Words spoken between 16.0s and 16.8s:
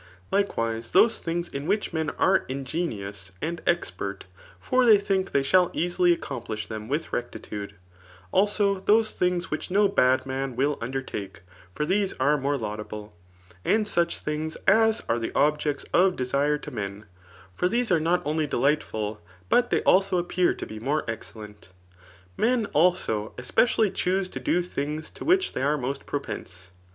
Retire to